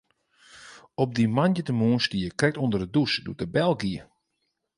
Op 1.01 1.09
dy 1.15 1.25
moandeitemoarn 1.37 2.01
stie 2.05 2.23
ik 2.29 2.35
krekt 2.39 2.61
ûnder 2.63 2.81
de 2.83 2.89
dûs 2.95 3.13
doe't 3.23 3.39
de 3.41 3.47
bel 3.55 3.73
gie. 3.81 3.99